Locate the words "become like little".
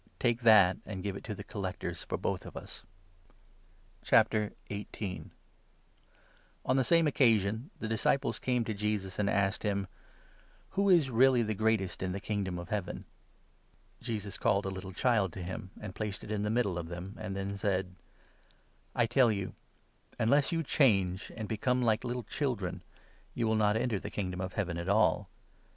21.47-22.23